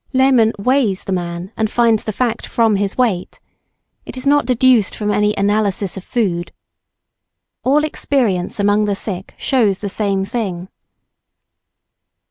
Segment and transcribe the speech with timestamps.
[0.13, 3.39] Lehman weighs the man and finds the fact from his weight.
[4.03, 6.51] It is not deduced from any "analysis" of food.
[7.63, 10.69] All experience among the sick shows the same thing.